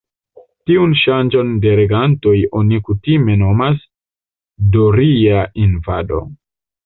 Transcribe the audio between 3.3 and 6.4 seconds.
nomas «doria invado».